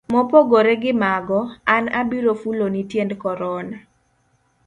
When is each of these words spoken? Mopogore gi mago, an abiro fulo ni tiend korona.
Mopogore 0.11 0.73
gi 0.81 0.93
mago, 1.01 1.39
an 1.75 1.85
abiro 2.01 2.33
fulo 2.41 2.65
ni 2.73 2.81
tiend 2.91 3.11
korona. 3.23 3.77